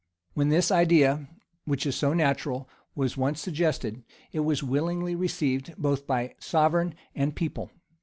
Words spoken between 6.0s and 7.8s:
by sovereign and people.